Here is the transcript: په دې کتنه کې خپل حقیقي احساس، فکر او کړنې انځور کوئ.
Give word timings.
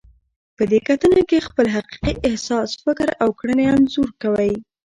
په 0.57 0.63
دې 0.71 0.79
کتنه 0.89 1.21
کې 1.29 1.45
خپل 1.47 1.65
حقیقي 1.75 2.13
احساس، 2.27 2.69
فکر 2.83 3.07
او 3.21 3.29
کړنې 3.39 3.65
انځور 3.75 4.09
کوئ. 4.21 4.53